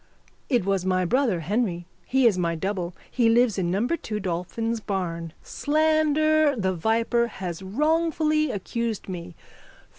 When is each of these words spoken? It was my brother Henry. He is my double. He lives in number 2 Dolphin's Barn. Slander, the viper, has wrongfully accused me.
It 0.49 0.65
was 0.65 0.83
my 0.83 1.05
brother 1.05 1.41
Henry. 1.41 1.85
He 2.07 2.25
is 2.25 2.35
my 2.35 2.55
double. 2.55 2.95
He 3.11 3.29
lives 3.29 3.59
in 3.59 3.69
number 3.69 3.95
2 3.95 4.19
Dolphin's 4.19 4.79
Barn. 4.79 5.31
Slander, 5.43 6.55
the 6.55 6.73
viper, 6.73 7.27
has 7.27 7.61
wrongfully 7.61 8.49
accused 8.49 9.07
me. 9.07 9.35